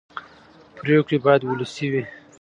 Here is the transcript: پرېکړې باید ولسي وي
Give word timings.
پرېکړې 0.77 1.17
باید 1.25 1.41
ولسي 1.43 1.87
وي 1.91 2.03